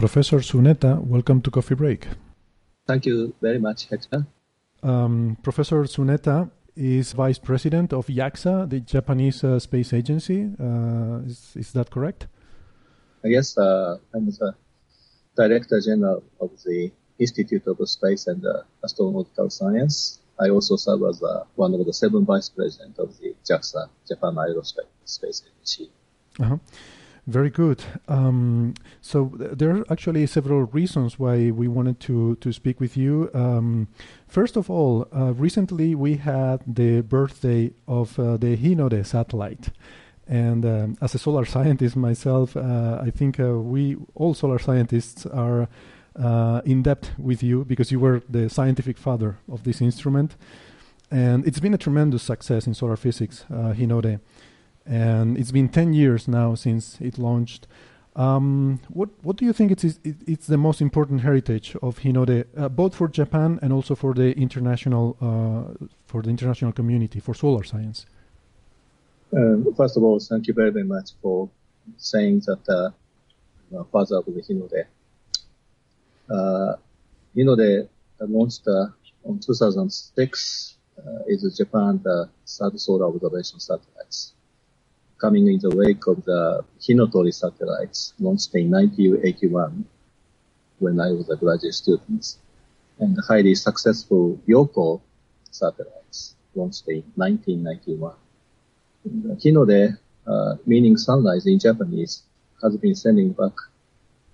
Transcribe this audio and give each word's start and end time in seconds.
Professor 0.00 0.38
Tsuneta, 0.38 0.98
welcome 1.04 1.42
to 1.42 1.50
Coffee 1.50 1.74
Break. 1.74 2.08
Thank 2.86 3.04
you 3.04 3.34
very 3.42 3.58
much, 3.58 3.86
Hector. 3.90 4.26
Um, 4.82 5.36
Professor 5.42 5.82
Tsuneta 5.84 6.50
is 6.74 7.12
vice 7.12 7.38
president 7.38 7.92
of 7.92 8.06
JAXA, 8.06 8.70
the 8.70 8.80
Japanese 8.80 9.44
uh, 9.44 9.58
space 9.58 9.92
agency. 9.92 10.48
Uh, 10.58 11.18
is, 11.26 11.52
is 11.54 11.72
that 11.72 11.90
correct? 11.90 12.28
Yes, 13.22 13.58
uh, 13.58 13.98
I'm 14.14 14.24
the 14.24 14.54
director 15.36 15.78
general 15.82 16.24
of 16.40 16.50
the 16.64 16.90
Institute 17.18 17.66
of 17.66 17.76
Space 17.86 18.26
and 18.26 18.42
uh, 18.46 18.62
Astronautical 18.82 19.52
Science. 19.52 20.20
I 20.40 20.48
also 20.48 20.76
serve 20.76 21.02
as 21.10 21.22
uh, 21.22 21.44
one 21.56 21.74
of 21.74 21.84
the 21.84 21.92
seven 21.92 22.24
vice 22.24 22.48
presidents 22.48 22.98
of 22.98 23.18
the 23.18 23.34
JAXA, 23.44 23.90
Japan 24.08 24.36
Aerospace 24.36 24.88
Space 25.04 25.42
Agency. 25.46 25.90
Uh-huh. 26.40 26.56
Very 27.30 27.50
good. 27.50 27.84
Um, 28.08 28.74
so 29.00 29.28
th- 29.28 29.52
there 29.52 29.70
are 29.70 29.84
actually 29.88 30.26
several 30.26 30.64
reasons 30.64 31.16
why 31.16 31.52
we 31.52 31.68
wanted 31.68 32.00
to 32.00 32.34
to 32.36 32.52
speak 32.52 32.80
with 32.80 32.96
you. 32.96 33.30
Um, 33.32 33.86
first 34.26 34.56
of 34.56 34.68
all, 34.68 35.06
uh, 35.14 35.32
recently 35.34 35.94
we 35.94 36.16
had 36.16 36.58
the 36.66 37.02
birthday 37.02 37.70
of 37.86 38.18
uh, 38.18 38.36
the 38.36 38.56
Hinode 38.56 39.06
satellite. 39.06 39.70
And 40.26 40.64
um, 40.64 40.96
as 41.00 41.14
a 41.14 41.18
solar 41.18 41.44
scientist 41.44 41.94
myself, 41.94 42.56
uh, 42.56 42.98
I 43.00 43.10
think 43.10 43.38
uh, 43.38 43.60
we 43.74 43.96
all 44.16 44.34
solar 44.34 44.58
scientists 44.58 45.24
are 45.26 45.68
uh, 46.16 46.62
in 46.64 46.82
debt 46.82 47.12
with 47.16 47.44
you 47.44 47.64
because 47.64 47.92
you 47.92 48.00
were 48.00 48.22
the 48.28 48.48
scientific 48.50 48.98
father 48.98 49.38
of 49.48 49.62
this 49.62 49.80
instrument. 49.80 50.34
And 51.12 51.46
it's 51.46 51.60
been 51.60 51.74
a 51.74 51.78
tremendous 51.78 52.24
success 52.24 52.66
in 52.66 52.74
solar 52.74 52.96
physics, 52.96 53.44
Hinode 53.50 54.18
and 54.86 55.38
it's 55.38 55.50
been 55.50 55.68
10 55.68 55.92
years 55.92 56.28
now 56.28 56.54
since 56.54 57.00
it 57.00 57.18
launched. 57.18 57.66
Um, 58.16 58.80
what 58.88 59.08
what 59.22 59.36
do 59.36 59.44
you 59.44 59.52
think 59.52 59.70
it's 59.70 59.84
it, 59.84 59.98
it's 60.26 60.46
the 60.46 60.56
most 60.56 60.80
important 60.80 61.20
heritage 61.20 61.76
of 61.80 62.00
Hinode, 62.00 62.44
uh, 62.56 62.68
both 62.68 62.94
for 62.96 63.08
Japan 63.08 63.58
and 63.62 63.72
also 63.72 63.94
for 63.94 64.14
the 64.14 64.32
international 64.36 65.16
uh, 65.20 65.86
for 66.06 66.20
the 66.20 66.30
international 66.30 66.72
community 66.72 67.20
for 67.20 67.34
solar 67.34 67.62
science? 67.62 68.06
Um, 69.32 69.72
first 69.76 69.96
of 69.96 70.02
all, 70.02 70.18
thank 70.18 70.48
you 70.48 70.54
very, 70.54 70.70
very 70.70 70.84
much 70.84 71.10
for 71.22 71.48
saying 71.98 72.40
that 72.46 72.68
uh, 72.68 73.84
father 73.92 74.16
of 74.16 74.24
the 74.26 74.42
Hinode. 74.42 74.84
Uh, 76.28 76.76
Hinode 77.36 77.88
launched 78.18 78.66
uh, 78.66 78.88
on 79.24 79.38
2006 79.38 80.76
uh, 80.98 81.02
is 81.28 81.56
Japan 81.56 82.00
the 82.02 82.28
third 82.44 82.80
solar 82.80 83.06
observation 83.06 83.60
satellites 83.60 84.34
coming 85.20 85.46
in 85.48 85.58
the 85.58 85.74
wake 85.74 86.06
of 86.06 86.24
the 86.24 86.64
Hinotori 86.80 87.32
satellites 87.32 88.14
launched 88.18 88.54
in 88.54 88.70
1981 88.70 89.84
when 90.78 90.98
I 90.98 91.12
was 91.12 91.28
a 91.28 91.36
graduate 91.36 91.74
student, 91.74 92.36
and 92.98 93.16
highly 93.28 93.54
successful 93.54 94.40
Yohkoh 94.48 95.00
satellites 95.50 96.34
launched 96.54 96.88
in 96.88 97.04
1991. 97.16 98.14
Hinode, 99.42 99.98
uh, 100.26 100.56
meaning 100.66 100.96
sunrise 100.96 101.46
in 101.46 101.58
Japanese, 101.58 102.22
has 102.62 102.76
been 102.78 102.94
sending 102.94 103.32
back 103.32 103.52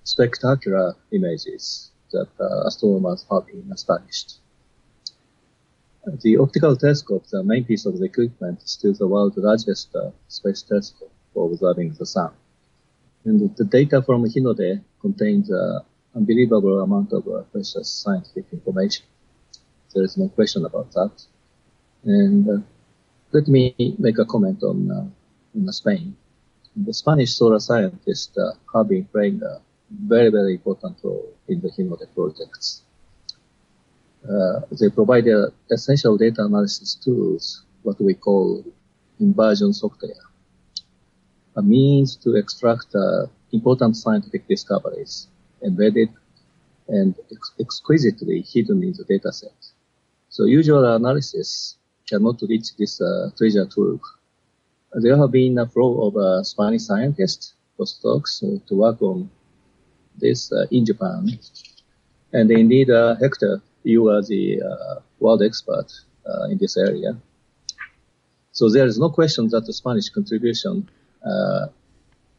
spectacular 0.05 0.95
images 1.13 1.91
that 2.13 2.29
uh, 2.41 2.67
astronomers 2.67 3.27
have 3.31 3.47
been 3.47 3.69
astonished. 3.73 4.39
The 6.07 6.37
optical 6.37 6.77
telescope, 6.77 7.27
the 7.33 7.43
main 7.43 7.65
piece 7.65 7.85
of 7.85 7.99
the 7.99 8.05
equipment, 8.05 8.63
is 8.63 8.71
still 8.71 8.93
the 8.93 9.09
world's 9.09 9.37
largest 9.39 9.93
uh, 9.97 10.11
space 10.29 10.63
telescope 10.63 11.11
for 11.35 11.51
observing 11.51 11.95
the 11.99 12.07
sun. 12.07 12.31
And 13.25 13.53
the 13.57 13.65
data 13.65 14.01
from 14.03 14.23
Hinode 14.25 14.85
contains 15.01 15.51
an 15.51 15.81
unbelievable 16.15 16.81
amount 16.81 17.13
of 17.13 17.27
uh, 17.27 17.43
precious 17.51 17.91
scientific 17.91 18.45
information. 18.53 19.05
There 19.93 20.05
is 20.05 20.17
no 20.17 20.29
question 20.29 20.65
about 20.65 20.93
that. 20.93 21.11
And 22.05 22.49
uh, 22.49 22.59
let 23.33 23.49
me 23.49 23.75
make 23.99 24.19
a 24.21 24.25
comment 24.27 24.63
on, 24.63 24.89
uh, 24.89 25.59
on 25.59 25.73
Spain. 25.73 26.17
The 26.77 26.95
Spanish 26.95 27.35
solar 27.35 27.59
scientists 27.59 28.39
uh, 28.39 28.53
have 28.73 28.89
been 28.89 29.07
playing 29.07 29.43
a 29.43 29.61
very, 29.91 30.31
very 30.31 30.53
important 30.55 30.99
role 31.03 31.33
in 31.49 31.61
the 31.61 31.69
Hinode 31.69 32.07
projects 32.15 32.83
uh, 34.29 34.61
they 34.79 34.89
provide 34.89 35.27
essential 35.71 36.17
data 36.17 36.45
analysis 36.45 36.95
tools, 36.95 37.65
what 37.83 38.01
we 38.01 38.15
call 38.15 38.65
inversion 39.21 39.73
software, 39.73 40.25
a 41.57 41.63
means 41.63 42.17
to 42.17 42.37
extract 42.37 42.95
uh, 42.95 43.27
important 43.53 43.97
scientific 43.97 44.47
discoveries 44.49 45.29
embedded 45.63 46.11
and 46.89 47.15
ex- 47.33 47.53
exquisitely 47.59 48.43
hidden 48.43 48.83
in 48.83 48.93
the 48.93 49.05
data 49.05 49.29
dataset. 49.29 49.73
So 50.29 50.45
usual 50.45 50.85
analysis 50.95 51.77
cannot 52.09 52.41
reach 52.43 52.77
this 52.77 53.01
uh, 53.01 53.31
treasure 53.37 53.67
trove. 53.67 54.01
There 54.93 55.17
have 55.17 55.33
been 55.33 55.59
a 55.59 55.67
flow 55.67 56.07
of 56.07 56.17
uh, 56.17 56.43
Spanish 56.43 56.83
scientists, 56.83 57.55
postdocs, 57.79 58.43
uh, 58.43 58.61
to 58.69 58.75
work 58.75 59.03
on 59.03 59.31
this 60.19 60.53
uh, 60.53 60.67
in 60.71 60.85
Japan. 60.85 61.39
And 62.33 62.51
indeed, 62.51 62.91
uh, 62.91 63.17
Hector 63.17 63.61
you 63.87 64.09
are 64.09 64.23
the 64.23 64.61
uh, 64.61 65.01
world 65.21 65.43
expert 65.43 65.89
uh, 66.29 66.51
in 66.51 66.59
this 66.59 66.77
area. 66.77 67.17
So 68.51 68.69
there 68.69 68.87
is 68.87 68.99
no 68.99 69.11
question 69.11 69.49
that 69.51 69.65
the 69.65 69.73
Spanish 69.73 70.09
contribution 70.09 70.89
uh, 71.25 71.67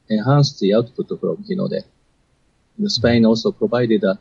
enhanced 0.10 0.60
the 0.60 0.74
output 0.74 1.08
from 1.20 1.38
Hinode. 1.48 1.84
Spain 2.88 3.26
also 3.26 3.52
provided 3.52 4.04
a 4.04 4.20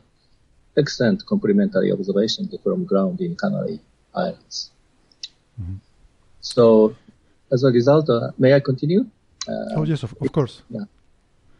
excellent 0.77 1.25
complementary 1.25 1.91
observation 1.91 2.49
from 2.63 2.85
ground 2.85 3.19
in 3.19 3.35
Canary 3.35 3.79
Islands. 4.15 4.71
Mm-hmm. 5.59 5.77
So, 6.39 6.95
as 7.51 7.63
a 7.63 7.71
result, 7.71 8.09
uh, 8.09 8.31
may 8.37 8.53
I 8.53 8.61
continue? 8.61 9.01
Uh, 9.47 9.79
oh 9.79 9.83
yes, 9.83 10.03
of, 10.03 10.13
of 10.21 10.31
course. 10.31 10.61
Yeah. 10.69 10.85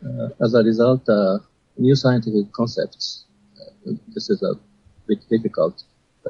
Uh, 0.06 0.30
as 0.40 0.54
a 0.54 0.64
result, 0.64 1.04
new 1.78 1.96
scientific 1.96 2.52
concepts. 2.52 3.26
this 4.16 4.30
is 4.30 4.42
a 4.44 4.54
bit 5.08 5.28
difficult, 5.30 5.84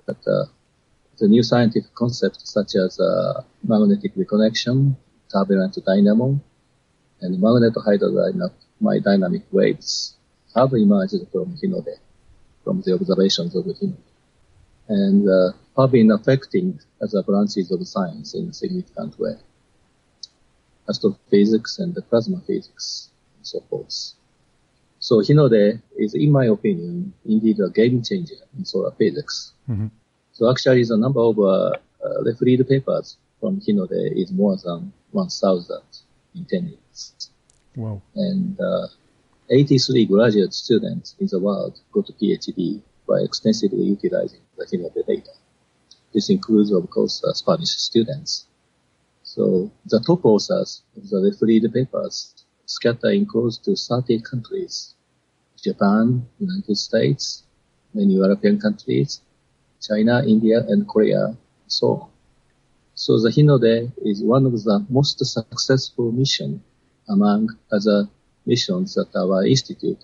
but 0.06 0.18
uh, 0.28 0.46
the 1.20 1.28
new 1.28 1.44
scientific 1.44 1.94
concepts 1.96 2.54
such 2.54 2.76
as 2.76 3.00
uh, 3.00 3.44
magnetic 3.64 4.16
reconnection, 4.16 4.96
turbulent 5.32 5.78
dynamo, 5.86 6.40
and 7.22 7.42
magnetohydrodynamic 7.42 9.44
waves 9.52 10.16
have 10.56 10.74
emerged 10.74 11.26
from 11.32 11.58
Hinode, 11.58 11.98
from 12.64 12.82
the 12.82 12.94
observations 12.94 13.56
of 13.56 13.66
Hinode, 13.66 13.98
and 14.88 15.28
uh, 15.28 15.52
have 15.78 15.92
been 15.92 16.12
affecting 16.12 16.80
other 17.02 17.24
branches 17.24 17.72
of 17.72 17.86
science 17.88 18.36
in 18.36 18.50
a 18.50 18.54
significant 18.54 19.20
way. 19.20 19.38
Astrophysics 20.88 21.80
and 21.80 21.96
the 21.96 22.04
plasma 22.04 22.42
physics, 22.46 23.10
and 23.36 23.46
so 23.46 23.60
forth. 23.70 24.14
So 25.08 25.22
Hinode 25.22 25.82
is, 25.96 26.16
in 26.16 26.34
my 26.34 26.48
opinion, 26.48 27.14
indeed 27.24 27.62
a 27.62 27.70
game 27.70 28.04
changer 28.04 28.42
in 28.58 28.66
solar 28.66 28.92
physics. 28.92 29.54
Mm-hmm. 29.70 29.88
So 30.34 30.52
actually, 30.52 30.84
the 30.84 30.98
number 30.98 31.22
of 31.22 31.40
uh, 31.40 31.72
uh, 32.04 32.24
refereed 32.26 32.68
papers 32.68 33.16
from 33.40 33.62
Hinode 33.62 34.02
is 34.22 34.34
more 34.34 34.58
than 34.58 34.92
1,000 35.12 35.82
in 36.36 36.44
10 36.44 36.66
years. 36.68 37.30
Wow. 37.78 38.02
And 38.16 38.60
uh, 38.60 38.88
83 39.50 40.08
graduate 40.08 40.54
students 40.54 41.16
in 41.22 41.28
the 41.28 41.40
world 41.40 41.80
got 41.94 42.10
a 42.10 42.12
PhD 42.12 42.82
by 43.08 43.20
extensively 43.22 43.86
utilizing 43.86 44.42
the 44.58 44.66
Hinode 44.66 45.08
data. 45.08 45.32
This 46.14 46.30
includes, 46.30 46.74
of 46.74 46.90
course, 46.90 47.24
uh, 47.24 47.32
Spanish 47.32 47.70
students. 47.70 48.48
So 49.24 49.72
the 49.86 50.02
top 50.06 50.26
authors 50.26 50.82
of 50.98 51.08
the 51.08 51.32
refereed 51.32 51.72
papers 51.74 52.34
scatter 52.66 53.12
in 53.12 53.26
close 53.26 53.58
to 53.60 53.74
30 53.74 54.20
countries 54.20 54.96
Japan, 55.68 56.04
United 56.48 56.78
States, 56.88 57.44
many 57.94 58.14
European 58.24 58.56
countries, 58.66 59.10
China, 59.88 60.16
India, 60.36 60.60
and 60.72 60.88
Korea, 60.94 61.24
so 61.68 61.88
on. 62.02 62.10
So 63.04 63.12
the 63.24 63.30
Hinode 63.36 63.76
is 64.12 64.18
one 64.36 64.46
of 64.50 64.54
the 64.68 64.78
most 64.90 65.18
successful 65.38 66.12
mission 66.22 66.52
among 67.16 67.42
other 67.72 68.00
missions 68.46 68.88
that 68.98 69.12
our 69.24 69.46
institute 69.46 70.04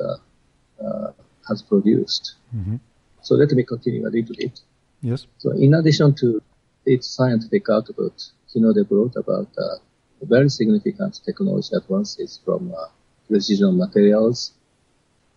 has 1.49 1.61
produced. 1.71 2.25
Mm-hmm. 2.55 2.77
So 3.21 3.35
let 3.35 3.51
me 3.51 3.63
continue 3.63 4.03
a 4.09 4.11
little 4.15 4.35
bit. 4.35 4.55
Yes. 5.01 5.27
So 5.37 5.51
in 5.65 5.73
addition 5.73 6.09
to 6.21 6.27
its 6.85 7.07
scientific 7.07 7.63
output, 7.75 8.15
Hinode 8.51 8.87
brought 8.87 9.15
about 9.23 9.49
uh, 9.57 9.77
very 10.21 10.49
significant 10.49 11.13
technology 11.25 11.71
advances 11.75 12.39
from 12.45 12.71
uh, 12.71 12.87
precision 13.27 13.77
materials, 13.77 14.53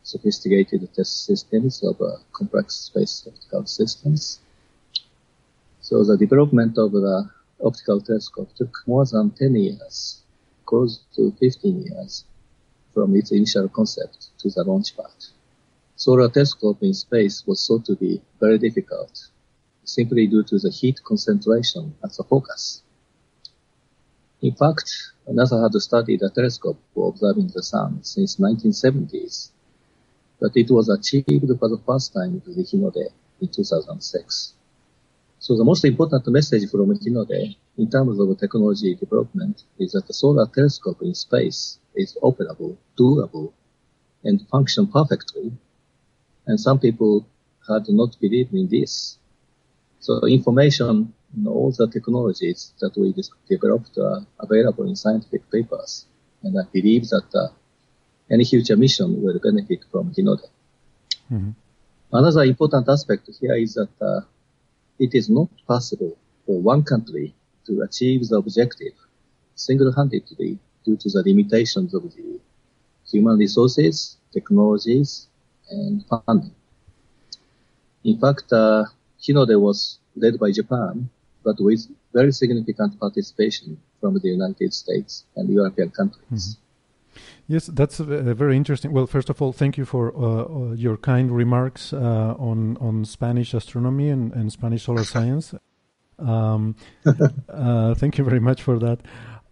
sophisticated 0.06 0.88
test 0.94 1.24
systems 1.26 1.82
of 1.82 2.00
uh, 2.00 2.16
complex 2.32 2.74
space 2.88 3.26
optical 3.26 3.66
systems. 3.66 4.38
So 5.80 6.04
the 6.04 6.16
development 6.16 6.78
of 6.78 6.92
the 6.92 7.28
optical 7.60 8.00
telescope 8.00 8.50
took 8.54 8.72
more 8.86 9.04
than 9.04 9.30
10 9.30 9.56
years, 9.56 10.22
close 10.64 11.00
to 11.16 11.32
15 11.40 11.82
years, 11.82 12.24
from 12.94 13.16
its 13.16 13.32
initial 13.32 13.68
concept 13.68 14.28
to 14.38 14.48
the 14.48 14.62
launch 14.62 14.96
pad. 14.96 15.18
Solar 15.96 16.28
telescope 16.28 16.78
in 16.82 16.94
space 16.94 17.44
was 17.44 17.66
thought 17.66 17.84
to 17.86 17.96
be 17.96 18.22
very 18.38 18.58
difficult, 18.58 19.26
simply 19.82 20.28
due 20.28 20.44
to 20.44 20.58
the 20.60 20.70
heat 20.70 21.02
concentration 21.02 21.96
at 22.04 22.12
the 22.12 22.22
focus. 22.22 22.82
In 24.40 24.54
fact, 24.54 24.88
NASA 25.28 25.60
had 25.60 25.74
studied 25.80 26.22
a 26.22 26.30
telescope 26.30 26.78
for 26.94 27.08
observing 27.08 27.48
the 27.48 27.62
sun 27.62 28.04
since 28.04 28.36
1970s, 28.36 29.50
but 30.40 30.52
it 30.54 30.70
was 30.70 30.88
achieved 30.88 31.28
for 31.58 31.68
the 31.68 31.80
first 31.86 32.12
time 32.12 32.42
with 32.46 32.56
Hinode 32.56 33.08
in 33.40 33.48
2006. 33.48 34.52
So 35.38 35.56
the 35.56 35.64
most 35.64 35.84
important 35.84 36.26
message 36.28 36.70
from 36.70 36.94
Hinode 36.98 37.56
in 37.78 37.90
terms 37.90 38.18
of 38.18 38.38
technology 38.38 38.94
development 38.94 39.62
is 39.78 39.92
that 39.92 40.06
the 40.06 40.14
solar 40.14 40.46
telescope 40.46 41.02
in 41.02 41.14
space 41.14 41.78
is 41.94 42.16
operable, 42.22 42.76
doable, 42.98 43.52
and 44.24 44.46
function 44.48 44.86
perfectly. 44.86 45.52
And 46.46 46.58
some 46.58 46.78
people 46.78 47.26
had 47.68 47.88
not 47.88 48.18
believed 48.20 48.54
in 48.54 48.68
this. 48.68 49.18
So 50.00 50.26
information 50.26 51.12
on 51.36 51.46
all 51.46 51.70
the 51.70 51.88
technologies 51.88 52.72
that 52.80 52.96
we 52.96 53.14
developed 53.48 53.98
are 53.98 54.26
available 54.40 54.88
in 54.88 54.96
scientific 54.96 55.50
papers. 55.50 56.06
And 56.42 56.58
I 56.58 56.64
believe 56.72 57.08
that 57.08 57.28
uh, 57.34 57.48
any 58.30 58.44
future 58.44 58.76
mission 58.76 59.22
will 59.22 59.38
benefit 59.38 59.84
from 59.90 60.12
Hinode. 60.12 60.46
Mm-hmm. 61.32 61.50
Another 62.12 62.42
important 62.44 62.88
aspect 62.88 63.28
here 63.40 63.54
is 63.54 63.74
that 63.74 63.90
uh, 64.00 64.20
it 64.98 65.14
is 65.14 65.28
not 65.28 65.48
possible 65.66 66.16
for 66.44 66.60
one 66.60 66.82
country 66.82 67.34
to 67.66 67.82
achieve 67.82 68.28
the 68.28 68.36
objective 68.36 68.94
single-handedly 69.54 70.58
due 70.84 70.96
to 70.96 71.08
the 71.10 71.22
limitations 71.26 71.94
of 71.94 72.02
the 72.14 72.40
human 73.10 73.36
resources, 73.38 74.16
technologies, 74.32 75.28
and 75.70 76.04
funding. 76.08 76.54
In 78.04 78.18
fact, 78.18 78.52
uh, 78.52 78.84
Hinode 79.20 79.60
was 79.60 79.98
led 80.14 80.38
by 80.38 80.52
Japan, 80.52 81.08
but 81.44 81.56
with 81.58 81.88
very 82.12 82.32
significant 82.32 82.98
participation 83.00 83.78
from 84.00 84.14
the 84.14 84.28
United 84.28 84.72
States 84.72 85.24
and 85.36 85.48
European 85.48 85.90
countries. 85.90 86.24
Mm-hmm. 86.32 86.65
Yes, 87.46 87.66
that's 87.66 88.00
uh, 88.00 88.04
very 88.04 88.56
interesting. 88.56 88.92
Well, 88.92 89.06
first 89.06 89.30
of 89.30 89.40
all, 89.40 89.52
thank 89.52 89.76
you 89.76 89.84
for 89.84 90.14
uh, 90.16 90.70
uh 90.70 90.72
your 90.74 90.96
kind 90.96 91.30
remarks 91.30 91.92
uh, 91.92 92.34
on 92.38 92.76
on 92.78 93.04
Spanish 93.04 93.54
astronomy 93.54 94.08
and, 94.10 94.32
and 94.32 94.52
Spanish 94.52 94.84
solar 94.84 95.04
science. 95.14 95.54
Um, 96.18 96.76
uh, 97.48 97.94
thank 97.94 98.18
you 98.18 98.24
very 98.24 98.40
much 98.40 98.62
for 98.62 98.78
that. 98.78 99.00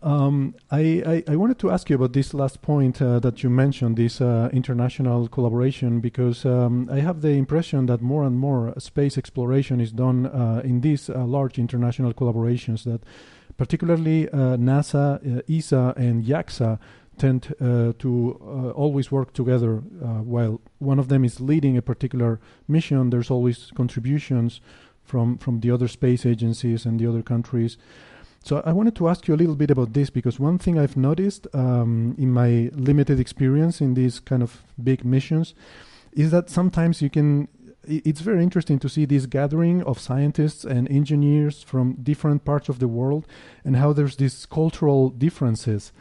Um, 0.05 0.55
I, 0.71 1.03
I, 1.27 1.33
I, 1.33 1.37
wanted 1.37 1.59
to 1.61 1.71
ask 1.71 1.89
you 1.89 1.97
about 1.97 2.13
this 2.13 2.35
last 2.35 2.61
point 2.61 3.01
uh, 3.01 3.21
that 3.21 3.43
you 3.43 3.49
mentioned, 3.49 3.97
this 3.97 4.21
uh, 4.21 4.51
international 4.53 5.29
collaboration, 5.29 6.01
because 6.01 6.45
um, 6.45 6.91
I 6.93 7.01
have 7.01 7.23
the 7.23 7.31
impression 7.31 7.87
that 7.87 8.03
more 8.03 8.25
and 8.25 8.39
more 8.39 8.75
space 8.77 9.17
exploration 9.17 9.81
is 9.81 9.93
done 9.93 10.27
uh, 10.27 10.61
in 10.63 10.83
these 10.83 11.09
uh, 11.09 11.25
large 11.25 11.59
international 11.59 12.13
collaborations. 12.13 12.85
That 12.85 13.01
particularly 13.57 14.29
uh, 14.29 14.59
NASA, 14.59 15.39
uh, 15.39 15.43
ESA, 15.49 15.95
and 15.97 16.25
JAXA 16.25 16.79
tend 17.19 17.55
uh, 17.61 17.93
to 17.99 18.39
uh, 18.41 18.71
always 18.71 19.11
work 19.11 19.33
together. 19.33 19.83
Uh, 20.03 20.23
while 20.23 20.61
one 20.79 20.99
of 20.99 21.09
them 21.09 21.25
is 21.25 21.41
leading 21.41 21.77
a 21.77 21.83
particular 21.83 22.41
mission, 22.69 23.11
there's 23.11 23.31
always 23.31 23.71
contributions 23.75 24.61
from 25.03 25.39
from 25.39 25.61
the 25.61 25.71
other 25.71 25.89
space 25.89 26.27
agencies 26.27 26.87
and 26.87 26.99
the 26.99 27.07
other 27.07 27.23
countries. 27.23 27.77
So 28.45 28.63
I 28.67 28.73
wanted 28.73 28.95
to 28.97 29.09
ask 29.09 29.27
you 29.27 29.35
a 29.35 29.41
little 29.43 29.55
bit 29.55 29.71
about 29.71 29.95
this 29.95 30.11
because 30.11 30.39
one 30.39 30.59
thing 30.59 30.79
I've 30.79 30.99
noticed 30.99 31.47
um, 31.55 32.15
in 32.19 32.31
my 32.31 32.71
limited 32.75 33.19
experience 33.19 33.81
in 33.81 33.95
these 33.95 34.21
kind 34.21 34.43
of 34.43 34.63
big 34.83 35.03
missions 35.03 35.55
is 36.13 36.31
that 36.31 36.51
sometimes 36.51 37.01
you 37.01 37.11
can. 37.11 37.49
It's 37.87 38.23
very 38.23 38.43
interesting 38.43 38.79
to 38.79 38.89
see 38.89 39.05
this 39.05 39.27
gathering 39.27 39.83
of 39.83 39.99
scientists 39.99 40.65
and 40.65 40.91
engineers 40.91 41.63
from 41.63 41.95
different 42.03 42.47
parts 42.47 42.71
of 42.71 42.79
the 42.79 42.89
world 42.89 43.27
and 43.63 43.77
how 43.77 43.93
there's 43.93 44.17
these 44.17 44.47
cultural 44.47 45.11
differences. 45.11 45.93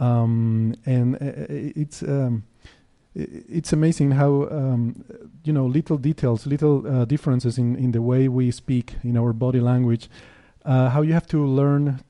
Um, 0.00 0.74
and 0.86 1.16
uh, 1.16 1.46
it's 1.48 2.02
um, 2.02 2.44
it's 3.14 3.72
amazing 3.72 4.12
how 4.12 4.48
um, 4.50 5.04
you 5.44 5.52
know 5.52 5.66
little 5.66 5.98
details, 5.98 6.46
little 6.46 6.86
uh, 6.86 7.04
differences 7.04 7.58
in, 7.58 7.76
in 7.76 7.92
the 7.92 8.02
way 8.02 8.28
we 8.28 8.50
speak 8.50 8.94
in 9.04 9.16
our 9.16 9.32
body 9.32 9.60
language 9.60 10.08
uh, 10.64 10.90
how 10.90 11.02
you 11.02 11.12
have 11.12 11.26
to 11.26 11.44
learn 11.44 12.00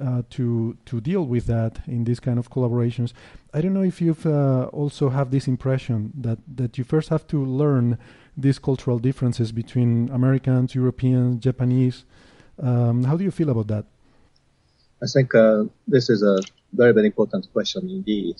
uh, 0.00 0.22
to 0.30 0.76
to 0.84 1.00
deal 1.00 1.24
with 1.26 1.46
that 1.46 1.80
in 1.86 2.04
these 2.04 2.20
kind 2.20 2.38
of 2.38 2.50
collaborations. 2.50 3.12
I 3.52 3.60
don't 3.60 3.74
know 3.74 3.82
if 3.82 4.00
you've 4.00 4.26
uh, 4.26 4.64
also 4.72 5.08
have 5.08 5.30
this 5.30 5.48
impression 5.48 6.12
that 6.16 6.38
that 6.56 6.78
you 6.78 6.84
first 6.84 7.08
have 7.08 7.26
to 7.28 7.44
learn 7.44 7.98
these 8.36 8.58
cultural 8.58 8.98
differences 8.98 9.50
between 9.50 10.10
Americans, 10.10 10.74
Europeans, 10.74 11.42
Japanese. 11.42 12.04
Um, 12.62 13.04
how 13.04 13.16
do 13.16 13.24
you 13.24 13.32
feel 13.32 13.50
about 13.50 13.66
that? 13.68 13.84
I 15.02 15.06
think 15.06 15.34
uh, 15.34 15.64
this 15.86 16.08
is 16.08 16.22
a 16.22 16.40
very 16.72 16.92
very 16.92 17.06
important 17.06 17.50
question 17.52 17.88
indeed. 17.88 18.36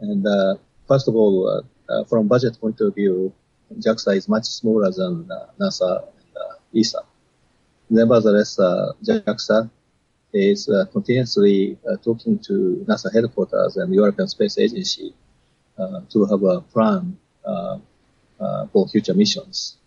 And 0.00 0.26
uh, 0.26 0.56
first 0.88 1.08
of 1.08 1.14
all, 1.14 1.62
uh, 1.88 2.04
from 2.04 2.28
budget 2.28 2.58
point 2.60 2.80
of 2.80 2.94
view, 2.94 3.32
JAXA 3.78 4.16
is 4.16 4.28
much 4.28 4.46
smaller 4.46 4.90
than 4.90 5.28
NASA 5.60 6.02
and 6.02 6.80
ESA. 6.80 7.00
Nevertheless, 7.90 8.58
uh, 8.58 8.92
JAXA 9.04 9.70
is 10.32 10.68
uh, 10.68 10.86
continuously 10.92 11.76
uh, 11.88 11.96
talking 11.96 12.38
to 12.38 12.84
NASA 12.88 13.12
headquarters 13.12 13.76
and 13.76 13.92
European 13.92 14.28
Space 14.28 14.58
Agency 14.58 15.14
to 16.12 16.26
have 16.26 16.42
a 16.42 16.60
plan 16.60 17.16
for 18.70 18.86
future 18.88 19.14
missions. 19.14 19.78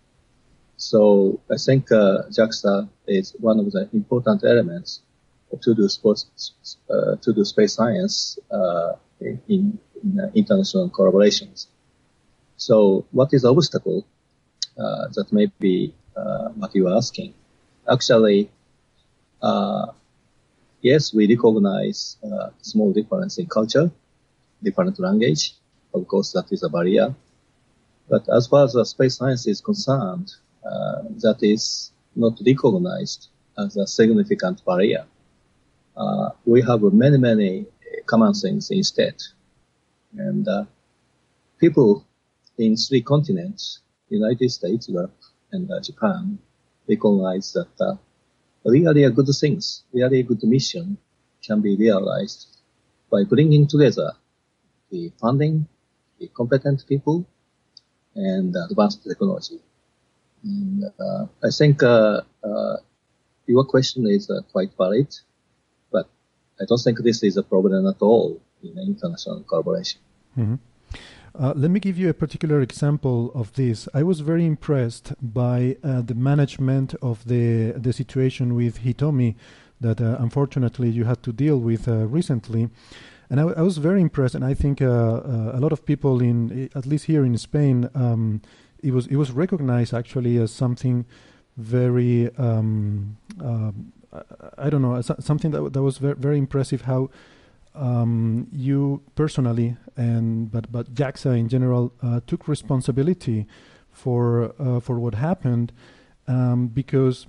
So 0.78 1.40
I 1.52 1.58
think 1.58 1.88
JAXA 1.88 2.90
is 3.08 3.36
one 3.40 3.60
of 3.60 3.72
the 3.72 3.88
important 3.94 4.44
elements 4.44 5.02
to 5.62 5.74
do 5.74 5.88
sports, 5.88 6.54
uh, 6.90 7.16
to 7.22 7.34
do 7.34 7.44
space 7.46 7.74
science 7.74 8.40
uh, 8.52 8.94
in, 9.22 9.40
in 9.48 10.20
uh, 10.20 10.28
international 10.34 10.90
collaborations. 10.90 11.68
So, 12.58 13.06
what 13.12 13.34
is 13.34 13.42
the 13.44 13.54
obstacle 13.54 14.06
that 14.78 15.28
may 15.32 15.48
be 15.60 15.94
what 16.56 16.74
you 16.76 16.88
are 16.88 16.98
asking? 16.98 17.34
actually, 17.92 18.50
yes, 20.82 21.14
we 21.14 21.28
recognize 21.28 22.18
uh, 22.24 22.50
small 22.62 22.92
difference 22.94 23.38
in 23.38 23.48
culture, 23.48 23.92
different 24.62 25.00
language. 25.00 25.54
Of 25.94 26.08
course, 26.08 26.32
that 26.34 26.52
is 26.52 26.64
a 26.64 26.70
barrier. 26.70 27.16
But 28.10 28.28
as 28.30 28.48
far 28.48 28.66
as 28.66 28.90
space 28.90 29.16
science 29.18 29.48
is 29.48 29.62
concerned, 29.62 30.32
uh, 30.66 31.04
that 31.22 31.38
is 31.42 31.92
not 32.16 32.40
recognized 32.46 33.30
as 33.58 33.78
a 33.78 33.88
significant 33.88 34.64
barrier. 34.66 35.06
Uh, 35.96 36.30
we 36.46 36.62
have 36.62 36.82
many, 36.82 37.18
many 37.18 37.66
common 38.06 38.34
things 38.34 38.72
instead. 38.72 39.16
And 40.18 40.48
uh, 40.48 40.66
people 41.60 42.06
in 42.58 42.76
three 42.76 43.02
continents, 43.02 43.80
United 44.10 44.50
States, 44.50 44.90
Europe, 44.90 45.16
and 45.52 45.70
uh, 45.72 45.80
Japan, 45.82 46.38
recognize 46.88 47.54
that 47.54 47.70
uh, 47.80 47.96
really 48.66 49.10
good 49.12 49.28
things, 49.40 49.84
really 49.94 50.24
good 50.24 50.44
mission 50.44 50.98
can 51.46 51.62
be 51.62 51.76
realized 51.76 52.48
by 53.12 53.24
bringing 53.24 53.68
together 53.68 54.12
the 54.92 55.12
funding, 55.20 55.68
the 56.20 56.28
competent 56.30 56.84
people, 56.88 57.26
and 58.16 58.56
advanced 58.70 59.04
technology. 59.04 59.60
And, 60.44 60.86
uh, 61.00 61.26
I 61.44 61.50
think 61.50 61.82
uh, 61.84 62.22
uh, 62.44 62.78
your 63.48 63.66
question 63.66 64.08
is 64.08 64.30
uh, 64.30 64.42
quite 64.52 64.72
valid, 64.78 65.08
I 66.62 66.66
don't 66.68 66.78
think 66.78 67.00
this 67.00 67.24
is 67.24 67.38
a 67.38 67.44
problem 67.44 67.88
at 67.88 68.02
all 68.02 68.40
in 68.64 68.78
international 68.78 69.44
collaboration. 69.44 70.00
Mm-hmm. 70.38 70.56
Uh, 71.36 71.54
let 71.56 71.72
me 71.72 71.80
give 71.80 71.98
you 71.98 72.10
a 72.10 72.14
particular 72.14 72.62
example 72.62 73.32
of 73.34 73.54
this. 73.54 73.88
I 73.94 74.04
was 74.04 74.20
very 74.20 74.46
impressed 74.46 75.14
by 75.20 75.78
uh, 75.84 76.02
the 76.02 76.14
management 76.14 76.94
of 77.02 77.26
the 77.26 77.74
the 77.76 77.92
situation 77.92 78.54
with 78.54 78.84
Hitomi 78.84 79.36
that 79.82 80.00
uh, 80.00 80.16
unfortunately 80.20 80.90
you 80.90 81.06
had 81.06 81.24
to 81.24 81.34
deal 81.34 81.58
with 81.58 81.88
uh, 81.88 82.08
recently. 82.08 82.70
and 83.34 83.40
I, 83.40 83.64
was 83.64 83.80
very 83.80 84.02
impressed. 84.02 84.36
And 84.36 84.46
I 84.46 84.54
think 84.54 84.80
uh, 84.80 84.86
uh, 84.86 85.52
a 85.56 85.60
lot 85.60 85.72
of 85.72 85.86
people 85.86 86.22
in, 86.22 86.70
at 86.76 86.86
least 86.86 87.06
here 87.06 87.26
in 87.26 87.36
Spain, 87.38 87.90
um, 87.96 88.42
it 88.84 88.92
was 88.94 89.08
it 89.08 89.16
was 89.16 89.32
recognized 89.32 89.94
actually 89.94 90.38
as 90.38 90.52
something 90.52 91.06
very 91.58 92.30
um, 92.38 93.18
um 93.40 93.94
I, 94.14 94.68
I, 94.68 94.70
don't 94.70 94.82
know 94.82 95.02
something 95.02 95.52
that 95.52 95.74
that 95.74 95.82
was 95.82 95.98
very, 95.98 96.16
very 96.16 96.38
impressive. 96.38 96.82
How 96.82 97.10
um, 97.76 98.48
you 98.52 99.02
personally 99.16 99.78
and 99.98 100.52
but 100.52 100.72
but 100.72 100.94
JAXA 100.94 101.38
in 101.38 101.50
general 101.50 101.94
uh, 102.02 102.20
took 102.28 102.48
responsibility 102.48 103.46
for 103.92 104.54
uh, 104.60 104.80
for 104.80 105.00
what 105.00 105.16
happened 105.16 105.72
um, 106.28 106.68
because 106.68 107.28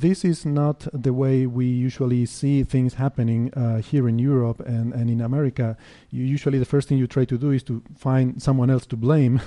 this 0.00 0.24
is 0.24 0.44
not 0.44 0.86
the 0.92 1.12
way 1.12 1.46
we 1.46 1.66
usually 1.66 2.26
see 2.26 2.64
things 2.64 2.94
happening 2.94 3.52
uh, 3.54 3.80
here 3.80 4.08
in 4.08 4.18
Europe 4.18 4.60
and, 4.60 4.92
and 4.92 5.08
in 5.08 5.20
America. 5.20 5.76
You 6.10 6.24
usually 6.24 6.58
the 6.58 6.64
first 6.64 6.88
thing 6.88 6.98
you 6.98 7.06
try 7.06 7.24
to 7.26 7.38
do 7.38 7.52
is 7.52 7.62
to 7.64 7.82
find 7.96 8.42
someone 8.42 8.70
else 8.70 8.86
to 8.86 8.96
blame. 8.96 9.40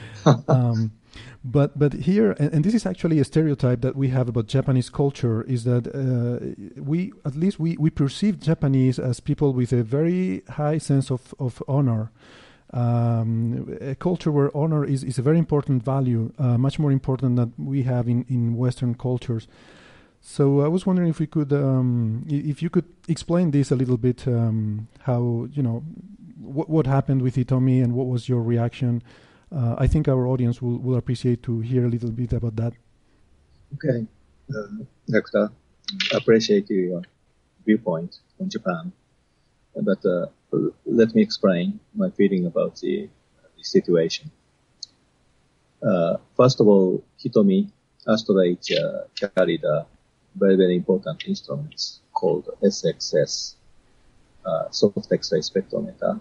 um, 0.48 0.92
but 1.44 1.78
but 1.78 1.92
here 1.92 2.32
and, 2.38 2.54
and, 2.54 2.64
this 2.64 2.74
is 2.74 2.86
actually 2.86 3.18
a 3.18 3.24
stereotype 3.24 3.80
that 3.80 3.96
we 3.96 4.08
have 4.08 4.28
about 4.28 4.46
Japanese 4.46 4.88
culture 4.88 5.42
is 5.42 5.64
that 5.64 5.86
uh, 5.88 6.80
we 6.80 7.12
at 7.24 7.36
least 7.36 7.58
we, 7.58 7.76
we 7.76 7.90
perceive 7.90 8.40
Japanese 8.40 8.98
as 8.98 9.20
people 9.20 9.52
with 9.52 9.72
a 9.72 9.82
very 9.82 10.42
high 10.50 10.78
sense 10.78 11.10
of, 11.10 11.34
of 11.38 11.62
honor. 11.68 12.10
Um, 12.74 13.76
a 13.82 13.94
culture 13.94 14.32
where 14.32 14.56
honor 14.56 14.82
is, 14.82 15.04
is 15.04 15.18
a 15.18 15.22
very 15.22 15.36
important 15.36 15.84
value, 15.84 16.32
uh, 16.38 16.56
much 16.56 16.78
more 16.78 16.90
important 16.90 17.36
than 17.36 17.52
we 17.58 17.82
have 17.82 18.08
in, 18.08 18.24
in 18.30 18.56
Western 18.56 18.94
cultures. 18.94 19.46
So 20.22 20.62
I 20.62 20.68
was 20.68 20.86
wondering 20.86 21.10
if 21.10 21.18
we 21.18 21.26
could, 21.26 21.52
um, 21.52 22.24
if 22.28 22.62
you 22.62 22.70
could 22.70 22.86
explain 23.08 23.50
this 23.50 23.70
a 23.70 23.76
little 23.76 23.98
bit, 23.98 24.26
um, 24.26 24.88
how 25.00 25.48
you 25.52 25.62
know 25.62 25.82
what 26.38 26.70
what 26.70 26.86
happened 26.86 27.22
with 27.22 27.36
Hitomi 27.36 27.82
and 27.82 27.92
what 27.92 28.06
was 28.06 28.28
your 28.28 28.40
reaction. 28.40 29.02
Uh, 29.54 29.74
I 29.78 29.86
think 29.86 30.08
our 30.08 30.26
audience 30.26 30.62
will, 30.62 30.78
will 30.78 30.96
appreciate 30.96 31.42
to 31.44 31.60
hear 31.60 31.84
a 31.84 31.88
little 31.88 32.10
bit 32.10 32.32
about 32.32 32.56
that. 32.56 32.72
Okay, 33.74 34.06
uh, 34.54 34.84
Doctor, 35.08 35.50
appreciate 36.14 36.70
your 36.70 37.02
viewpoint 37.64 38.16
on 38.40 38.48
Japan, 38.48 38.92
but 39.74 40.04
uh, 40.04 40.26
let 40.86 41.14
me 41.14 41.22
explain 41.22 41.80
my 41.94 42.10
feeling 42.10 42.46
about 42.46 42.76
the, 42.76 43.08
the 43.56 43.64
situation. 43.64 44.30
Uh, 45.82 46.16
first 46.36 46.60
of 46.60 46.68
all, 46.68 47.02
Hitomi 47.22 47.70
ASTRO-H 48.06 48.72
uh, 48.72 49.28
carried 49.36 49.64
a 49.64 49.86
very, 50.36 50.56
very 50.56 50.76
important 50.76 51.24
instruments 51.26 52.00
called 52.12 52.48
SXS, 52.62 53.54
uh, 54.46 54.70
soft 54.70 55.12
X-ray 55.12 55.40
spectrometer. 55.40 56.20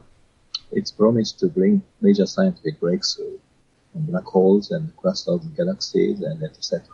It's 0.71 0.91
promised 0.91 1.39
to 1.39 1.47
bring 1.47 1.83
major 2.01 2.25
scientific 2.25 2.79
breakthrough 2.79 3.37
on 3.95 4.03
black 4.03 4.23
holes 4.23 4.71
and 4.71 4.95
clusters 4.97 5.45
of 5.45 5.55
galaxies 5.55 6.21
and 6.21 6.41
etc. 6.43 6.85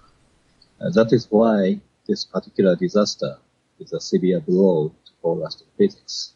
Uh, 0.82 0.90
that 0.92 1.14
is 1.14 1.28
why 1.30 1.80
this 2.08 2.26
particular 2.26 2.76
disaster 2.76 3.38
is 3.80 3.94
a 3.94 4.00
severe 4.00 4.40
blow 4.40 4.94
for 5.22 5.46
astrophysics. 5.46 6.34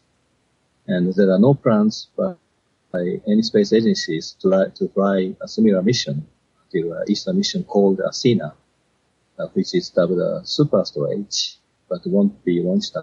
And 0.86 1.12
there 1.14 1.30
are 1.30 1.38
no 1.38 1.54
plans 1.54 2.08
by, 2.16 2.34
by 2.92 3.20
any 3.26 3.42
space 3.42 3.72
agencies 3.72 4.36
to, 4.40 4.72
to 4.74 4.88
fly 4.88 5.34
a 5.40 5.48
similar 5.48 5.82
mission 5.82 6.26
to 6.72 6.92
uh, 6.92 7.04
ESA 7.10 7.32
mission 7.32 7.64
called 7.64 8.00
Athena 8.00 8.54
uh, 9.38 9.46
which 9.54 9.74
is 9.74 9.90
dubbed 9.90 10.20
uh, 10.20 10.42
super 10.44 10.84
storage, 10.84 11.56
but 11.88 12.00
won't 12.06 12.44
be 12.44 12.62
launched 12.62 12.96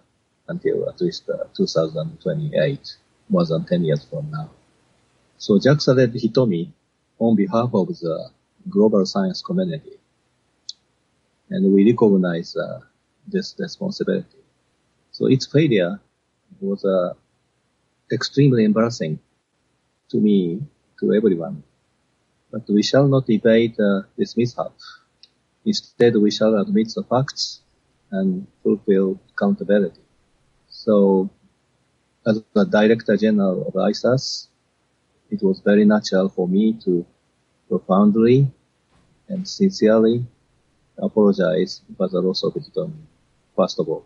until 0.48 0.89
at 0.89 1.01
least 1.01 1.29
uh, 1.29 1.43
2028, 1.55 2.98
more 3.29 3.45
than 3.45 3.65
10 3.65 3.83
years 3.86 4.03
from 4.05 4.29
now. 4.31 4.50
So 5.38 5.57
JAXA 5.57 5.95
led 5.95 6.13
Hitomi 6.13 6.71
on 7.19 7.36
behalf 7.36 7.69
of 7.74 7.88
the 7.88 8.29
global 8.69 9.05
science 9.05 9.41
community. 9.41 9.98
And 11.50 11.74
we 11.74 11.91
recognize 11.91 12.55
uh, 12.55 12.79
this 13.27 13.55
responsibility. 13.57 14.38
So 15.12 15.27
its 15.27 15.45
failure 15.45 16.00
was 16.59 16.83
uh, 16.86 17.13
extremely 18.12 18.65
embarrassing 18.65 19.19
to 20.09 20.17
me, 20.17 20.62
to 21.00 21.13
everyone. 21.13 21.63
But 22.51 22.67
we 22.67 22.83
shall 22.83 23.07
not 23.07 23.29
evade 23.29 23.79
uh, 23.79 24.01
this 24.17 24.36
mishap 24.36 24.74
Instead, 25.65 26.15
we 26.15 26.31
shall 26.31 26.57
admit 26.57 26.91
the 26.95 27.03
facts 27.03 27.62
and 28.12 28.48
fulfill 28.63 29.19
accountability. 29.33 30.01
So, 30.69 31.29
as 32.26 32.42
the 32.54 32.66
Director 32.66 33.18
General 33.18 33.68
of 33.68 33.74
ISAS, 33.74 34.48
it 35.32 35.42
was 35.44 35.60
very 35.60 35.86
natural 35.86 36.30
for 36.30 36.48
me 36.48 36.74
to 36.86 37.06
profoundly 37.68 38.52
and 39.28 39.48
sincerely 39.48 40.26
apologize 40.98 41.82
for 41.98 42.08
the 42.08 42.20
loss 42.20 42.44
of 42.44 42.54
Hitomi, 42.54 42.94
first 43.56 43.80
of 43.80 43.88
all. 43.88 44.06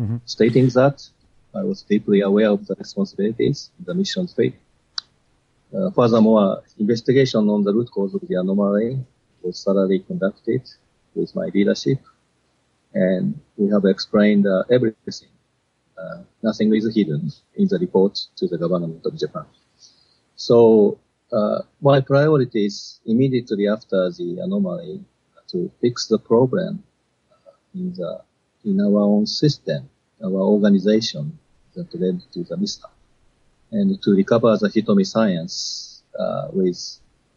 Mm-hmm. 0.00 0.16
Stating 0.24 0.68
that 0.70 1.02
I 1.54 1.62
was 1.64 1.82
deeply 1.82 2.20
aware 2.20 2.50
of 2.50 2.66
the 2.66 2.74
responsibilities 2.76 3.70
the 3.84 3.94
mission's 3.94 4.32
fate. 4.32 4.54
Uh, 5.74 5.90
furthermore, 5.90 6.62
investigation 6.78 7.48
on 7.48 7.64
the 7.64 7.72
root 7.72 7.90
cause 7.90 8.14
of 8.14 8.22
the 8.28 8.34
anomaly 8.36 8.98
was 9.42 9.62
thoroughly 9.64 9.98
conducted 10.00 10.62
with 11.14 11.34
my 11.34 11.46
leadership, 11.54 11.98
and 12.94 13.38
we 13.56 13.68
have 13.70 13.84
explained 13.84 14.46
uh, 14.46 14.62
everything. 14.70 15.31
Uh, 16.02 16.18
nothing 16.42 16.74
is 16.74 16.94
hidden 16.94 17.30
in 17.56 17.68
the 17.68 17.78
report 17.78 18.14
to 18.36 18.46
the 18.48 18.58
government 18.58 19.04
of 19.06 19.16
Japan. 19.16 19.44
So 20.36 20.98
uh, 21.32 21.60
my 21.80 22.00
priority 22.00 22.66
is 22.66 23.00
immediately 23.06 23.68
after 23.68 24.10
the 24.10 24.38
anomaly 24.42 25.04
to 25.48 25.70
fix 25.80 26.08
the 26.08 26.18
problem 26.18 26.82
uh, 27.30 27.52
in 27.74 27.94
the 27.94 28.20
in 28.64 28.80
our 28.80 29.00
own 29.00 29.26
system, 29.26 29.88
our 30.24 30.40
organization 30.54 31.38
that 31.74 31.92
led 31.94 32.22
to 32.32 32.44
the 32.44 32.56
mishap, 32.56 32.92
and 33.72 34.00
to 34.02 34.10
recover 34.12 34.56
the 34.56 34.68
Hitomi 34.68 35.06
science 35.06 36.02
uh, 36.18 36.48
with 36.52 36.80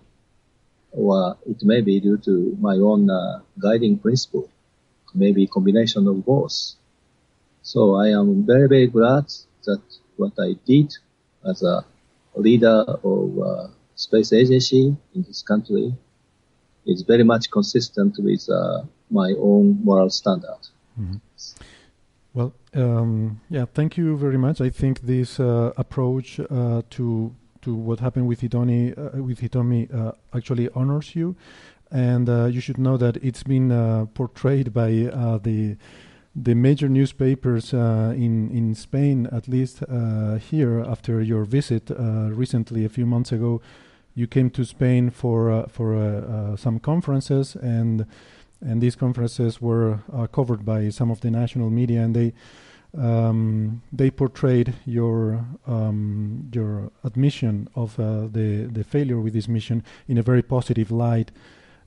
or 0.91 1.37
it 1.45 1.63
may 1.63 1.81
be 1.81 1.99
due 1.99 2.17
to 2.17 2.57
my 2.59 2.75
own 2.75 3.09
uh, 3.09 3.39
guiding 3.59 3.97
principle 3.97 4.49
maybe 5.13 5.47
combination 5.47 6.07
of 6.07 6.25
both. 6.25 6.75
So 7.65 7.95
I 7.95 8.09
am 8.09 8.45
very, 8.45 8.67
very 8.67 8.85
glad 8.85 9.25
that 9.63 9.81
what 10.17 10.33
I 10.37 10.53
did 10.67 10.95
as 11.43 11.63
a 11.63 11.83
leader 12.35 12.85
of 13.03 13.39
uh, 13.39 13.67
space 13.95 14.31
agency 14.31 14.95
in 15.15 15.23
this 15.23 15.41
country 15.41 15.95
is 16.85 17.01
very 17.01 17.23
much 17.23 17.49
consistent 17.49 18.17
with 18.19 18.47
uh, 18.51 18.83
my 19.09 19.33
own 19.39 19.79
moral 19.83 20.11
standard. 20.11 20.61
Mm-hmm. 20.99 21.15
Well, 22.35 22.53
um, 22.75 23.41
yeah, 23.49 23.65
thank 23.73 23.97
you 23.97 24.15
very 24.15 24.37
much. 24.37 24.61
I 24.61 24.69
think 24.69 25.01
this 25.01 25.39
uh, 25.39 25.73
approach 25.75 26.39
uh, 26.39 26.83
to 26.91 27.33
to 27.63 27.73
what 27.73 27.99
happened 27.99 28.27
with 28.27 28.41
Hitomi 28.41 28.93
uh, 28.93 29.23
with 29.23 29.39
Hitomi 29.41 29.91
uh, 29.91 30.11
actually 30.35 30.69
honors 30.75 31.15
you, 31.15 31.35
and 31.89 32.27
you 32.53 32.61
should 32.61 32.77
know 32.77 32.97
that 32.97 33.17
it's 33.23 33.41
been 33.41 34.07
portrayed 34.13 34.71
by 34.71 34.89
the 35.41 35.77
the 36.35 36.53
major 36.53 36.89
newspapers 36.89 37.73
in 37.73 38.49
in 38.51 38.75
Spain, 38.75 39.27
at 39.31 39.47
least 39.47 39.83
here 40.49 40.81
after 40.81 41.21
your 41.21 41.45
visit 41.45 41.89
recently 41.89 42.85
a 42.85 42.89
few 42.89 43.05
months 43.05 43.31
ago. 43.31 43.61
You 44.15 44.27
came 44.27 44.49
to 44.51 44.65
Spain 44.65 45.09
for 45.09 45.65
for 45.69 46.55
some 46.57 46.79
conferences 46.79 47.55
and 47.55 48.05
and 48.61 48.81
these 48.81 48.95
conferences 48.95 49.61
were 49.61 49.99
uh, 50.13 50.27
covered 50.27 50.65
by 50.65 50.89
some 50.89 51.11
of 51.11 51.21
the 51.21 51.31
national 51.31 51.69
media, 51.69 52.01
and 52.01 52.15
they 52.15 52.33
um, 52.97 53.81
they 53.91 54.09
portrayed 54.09 54.73
your 54.85 55.45
um, 55.67 56.49
your 56.53 56.91
admission 57.03 57.67
of 57.75 57.99
uh, 57.99 58.27
the 58.27 58.69
the 58.71 58.83
failure 58.83 59.19
with 59.19 59.33
this 59.33 59.47
mission 59.47 59.83
in 60.07 60.17
a 60.17 60.23
very 60.23 60.41
positive 60.41 60.91
light, 60.91 61.31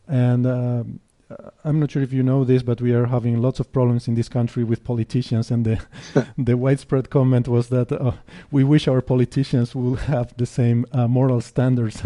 and. 0.07 1.01
Uh, 1.31 1.51
I'm 1.65 1.79
not 1.79 1.91
sure 1.91 2.03
if 2.03 2.13
you 2.13 2.23
know 2.23 2.45
this, 2.45 2.63
but 2.63 2.81
we 2.81 2.93
are 2.93 3.07
having 3.07 3.41
lots 3.41 3.61
of 3.61 3.73
problems 3.73 4.09
in 4.09 4.15
this 4.15 4.29
country 4.29 4.65
with 4.65 4.85
politicians, 4.85 5.51
and 5.51 5.65
the 5.65 5.79
the 6.39 6.57
widespread 6.57 7.11
comment 7.11 7.49
was 7.49 7.69
that 7.69 7.93
uh, 7.93 8.13
we 8.51 8.65
wish 8.65 8.89
our 8.89 9.03
politicians 9.03 9.75
would 9.75 10.01
have 10.01 10.37
the 10.37 10.47
same 10.47 10.87
uh, 10.93 11.07
moral 11.07 11.41
standards 11.41 12.03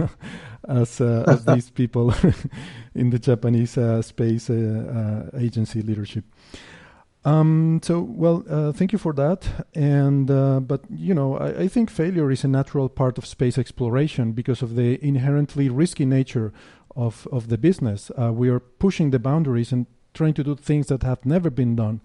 as 0.69 1.01
uh, 1.01 1.25
as 1.27 1.45
these 1.45 1.71
people 1.81 2.15
in 2.95 3.11
the 3.11 3.19
Japanese 3.19 3.79
uh, 3.79 4.03
space 4.03 4.51
uh, 4.51 5.31
agency 5.39 5.83
leadership. 5.83 6.25
Um, 7.25 7.81
so, 7.85 8.01
well, 8.01 8.45
uh, 8.51 8.73
thank 8.73 8.93
you 8.93 8.99
for 8.99 9.13
that. 9.13 9.47
And 9.75 10.29
uh, 10.29 10.59
but 10.59 10.83
you 10.91 11.15
know, 11.15 11.37
I, 11.37 11.61
I, 11.61 11.69
think 11.69 11.89
failure 11.89 12.33
is 12.33 12.43
a 12.43 12.49
natural 12.49 12.89
part 12.89 13.17
of 13.17 13.27
space 13.27 13.59
exploration 13.59 14.33
because 14.33 14.61
of 14.61 14.75
the 14.75 14.99
inherently 15.07 15.69
risky 15.69 16.05
nature 16.05 16.53
of 16.97 17.27
of 17.33 17.49
the 17.49 17.59
business. 17.59 18.11
Uh, 18.11 18.33
we 18.33 18.49
are 18.49 18.61
pushing 18.61 19.11
the 19.11 19.19
boundaries 19.19 19.73
and 19.73 19.87
trying 20.15 20.35
to 20.35 20.45
do 20.45 20.55
things 20.57 20.87
that 20.89 21.03
have 21.03 21.25
never 21.25 21.51
been 21.51 21.77
done 21.77 22.01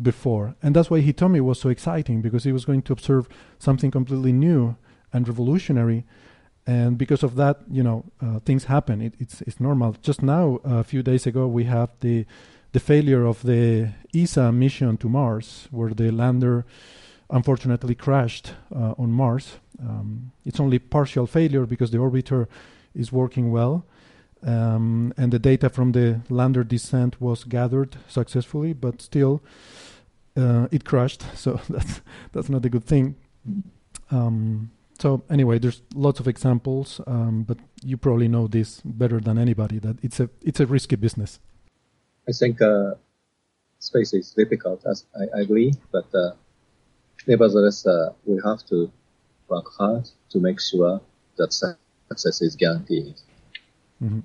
before, 0.00 0.54
and 0.62 0.74
that's 0.74 0.90
why 0.90 1.00
Hitomi 1.00 1.40
was 1.40 1.60
so 1.60 1.68
exciting 1.68 2.20
because 2.20 2.44
he 2.44 2.52
was 2.52 2.64
going 2.64 2.82
to 2.82 2.92
observe 2.92 3.28
something 3.58 3.90
completely 3.90 4.32
new 4.32 4.76
and 5.12 5.28
revolutionary 5.28 6.04
and 6.66 6.96
because 6.96 7.22
of 7.22 7.36
that, 7.36 7.60
you 7.70 7.82
know, 7.82 8.04
uh, 8.22 8.38
things 8.40 8.64
happen. 8.64 9.02
It, 9.02 9.14
it's 9.18 9.42
it's 9.42 9.60
normal. 9.60 9.96
Just 10.00 10.22
now, 10.22 10.60
a 10.64 10.82
few 10.82 11.02
days 11.02 11.26
ago, 11.26 11.46
we 11.46 11.64
have 11.64 11.90
the 12.00 12.24
the 12.72 12.80
failure 12.80 13.24
of 13.24 13.42
the 13.42 13.90
ESA 14.14 14.50
mission 14.50 14.96
to 14.98 15.08
Mars, 15.08 15.68
where 15.70 15.90
the 15.90 16.10
lander 16.10 16.64
unfortunately 17.30 17.94
crashed 17.94 18.54
uh, 18.74 18.94
on 18.98 19.12
Mars. 19.12 19.56
Um, 19.80 20.32
it's 20.44 20.60
only 20.60 20.78
partial 20.78 21.26
failure 21.26 21.66
because 21.66 21.90
the 21.90 21.98
orbiter 21.98 22.46
is 22.94 23.12
working 23.12 23.50
well, 23.50 23.84
um, 24.44 25.12
and 25.16 25.32
the 25.32 25.38
data 25.38 25.70
from 25.70 25.92
the 25.92 26.20
lander 26.28 26.64
descent 26.64 27.20
was 27.20 27.44
gathered 27.44 27.96
successfully, 28.08 28.72
but 28.74 29.00
still 29.00 29.42
uh, 30.36 30.68
it 30.70 30.84
crashed. 30.84 31.24
So 31.34 31.60
that's 31.68 32.00
that's 32.32 32.48
not 32.48 32.64
a 32.64 32.68
good 32.68 32.84
thing. 32.84 33.16
Um, 34.10 34.70
so 34.98 35.22
anyway, 35.30 35.58
there's 35.58 35.82
lots 35.94 36.20
of 36.20 36.28
examples, 36.28 37.00
um, 37.06 37.42
but 37.42 37.58
you 37.82 37.96
probably 37.96 38.28
know 38.28 38.46
this 38.46 38.80
better 38.84 39.20
than 39.20 39.38
anybody 39.38 39.78
that 39.80 39.96
it's 40.02 40.20
a 40.20 40.28
it's 40.42 40.60
a 40.60 40.66
risky 40.66 40.96
business. 40.96 41.40
I 42.28 42.32
think 42.32 42.60
uh, 42.60 42.94
space 43.78 44.12
is 44.12 44.32
difficult. 44.32 44.84
As 44.86 45.06
I, 45.14 45.38
I 45.38 45.40
agree, 45.42 45.72
but 45.90 46.06
uh, 46.14 46.32
nevertheless, 47.26 47.86
uh, 47.86 48.12
we 48.24 48.40
have 48.44 48.64
to 48.68 48.90
work 49.48 49.66
hard 49.78 50.10
to 50.30 50.38
make 50.38 50.60
sure 50.60 51.00
that 51.36 51.52
success 51.52 52.42
is 52.42 52.56
guaranteed. 52.56 53.14
Mm-hmm. 54.02 54.20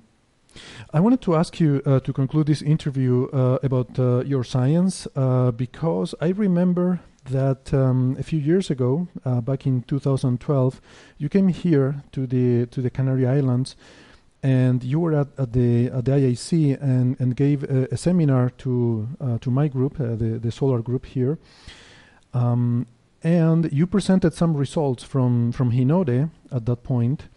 I 0.92 1.00
wanted 1.00 1.20
to 1.22 1.36
ask 1.36 1.60
you 1.60 1.82
uh, 1.86 2.00
to 2.00 2.12
conclude 2.12 2.46
this 2.46 2.62
interview 2.62 3.28
uh, 3.32 3.58
about 3.62 3.98
uh, 3.98 4.24
your 4.24 4.44
science 4.44 5.06
uh, 5.14 5.50
because 5.52 6.14
I 6.20 6.28
remember 6.28 7.00
that 7.26 7.72
um, 7.72 8.16
a 8.18 8.22
few 8.22 8.38
years 8.38 8.70
ago, 8.70 9.08
uh, 9.24 9.40
back 9.40 9.66
in 9.66 9.82
2012, 9.82 10.80
you 11.18 11.28
came 11.28 11.48
here 11.48 12.02
to 12.12 12.26
the 12.26 12.66
to 12.66 12.80
the 12.80 12.90
Canary 12.90 13.26
Islands, 13.26 13.76
and 14.42 14.82
you 14.82 15.00
were 15.00 15.14
at, 15.14 15.28
at 15.38 15.52
the 15.52 15.86
at 15.86 16.04
the 16.04 16.12
IAC 16.12 16.80
and, 16.82 17.20
and 17.20 17.36
gave 17.36 17.62
a, 17.64 17.88
a 17.92 17.96
seminar 17.96 18.50
to 18.58 19.08
uh, 19.20 19.38
to 19.38 19.50
my 19.50 19.68
group, 19.68 19.98
the 19.98 20.38
the 20.42 20.50
solar 20.50 20.82
group 20.82 21.06
here, 21.06 21.38
um, 22.32 22.86
and 23.22 23.70
you 23.72 23.86
presented 23.86 24.34
some 24.34 24.56
results 24.56 25.04
from 25.04 25.52
from 25.52 25.72
Hinode 25.72 26.30
at 26.50 26.66
that 26.66 26.82
point. 26.82 27.28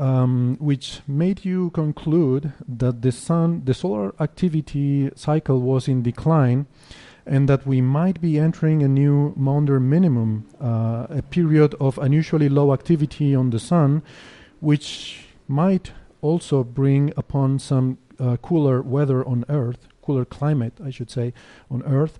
Um, 0.00 0.56
which 0.60 1.00
made 1.08 1.44
you 1.44 1.70
conclude 1.70 2.52
that 2.68 3.02
the 3.02 3.10
sun, 3.10 3.62
the 3.64 3.74
solar 3.74 4.14
activity 4.20 5.10
cycle 5.16 5.60
was 5.60 5.88
in 5.88 6.02
decline, 6.02 6.66
and 7.26 7.48
that 7.48 7.66
we 7.66 7.80
might 7.80 8.20
be 8.20 8.38
entering 8.38 8.82
a 8.82 8.88
new 8.88 9.34
Maunder 9.36 9.80
minimum, 9.80 10.46
uh, 10.60 11.08
a 11.10 11.22
period 11.22 11.74
of 11.80 11.98
unusually 11.98 12.48
low 12.48 12.72
activity 12.72 13.34
on 13.34 13.50
the 13.50 13.58
sun, 13.58 14.02
which 14.60 15.26
might 15.48 15.92
also 16.22 16.64
bring 16.64 17.12
upon 17.16 17.58
some 17.58 17.98
uh, 18.18 18.36
cooler 18.36 18.80
weather 18.82 19.26
on 19.26 19.44
Earth, 19.48 19.88
cooler 20.02 20.24
climate, 20.24 20.74
I 20.84 20.90
should 20.90 21.10
say, 21.10 21.32
on 21.70 21.82
Earth. 21.82 22.18